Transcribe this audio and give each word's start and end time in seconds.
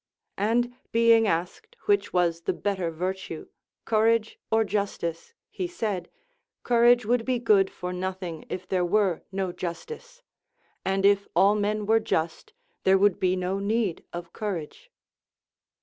And 0.39 0.73
being 0.91 1.27
asked 1.27 1.77
which 1.85 2.11
was 2.11 2.41
the 2.41 2.53
better 2.53 2.89
virtue, 2.89 3.49
courage 3.85 4.39
or 4.49 4.63
justice, 4.63 5.35
he 5.51 5.67
said: 5.67 6.09
Courage 6.63 7.03
Avould 7.03 7.23
be 7.23 7.37
good 7.37 7.69
for 7.69 7.93
nothing, 7.93 8.43
if 8.49 8.67
there 8.67 8.83
were 8.83 9.21
no 9.31 9.51
justice; 9.51 10.23
and 10.83 11.05
if 11.05 11.27
all 11.35 11.53
men 11.53 11.85
were 11.85 11.99
just, 11.99 12.51
there 12.83 12.97
would 12.97 13.19
be 13.19 13.35
no 13.35 13.59
need 13.59 14.03
of 14.11 14.33
courage. 14.33 14.89